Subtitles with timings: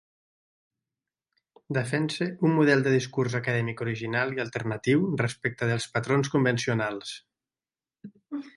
[1.77, 7.13] Defense un model de discurs acadèmic original i alternatiu respecte dels patrons convencionals.